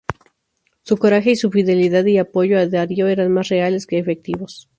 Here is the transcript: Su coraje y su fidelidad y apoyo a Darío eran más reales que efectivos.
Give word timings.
Su 0.81 0.97
coraje 0.97 1.29
y 1.29 1.35
su 1.35 1.51
fidelidad 1.51 2.03
y 2.05 2.17
apoyo 2.17 2.57
a 2.57 2.65
Darío 2.65 3.07
eran 3.07 3.31
más 3.31 3.49
reales 3.49 3.85
que 3.85 3.99
efectivos. 3.99 4.67